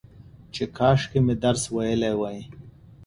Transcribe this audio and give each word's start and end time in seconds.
چې 0.53 0.63
کاشکي 0.77 1.19
مې 1.25 1.35
درس 1.43 1.63
ويلى 1.75 2.11
وى 2.19 2.37